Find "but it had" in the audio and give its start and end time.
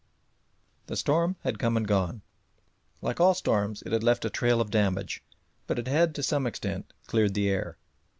5.67-6.15